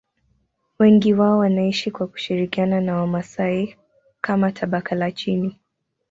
[0.79, 3.77] Wengi wao wanaishi kwa kushirikiana na Wamasai
[4.21, 5.59] kama tabaka la chini.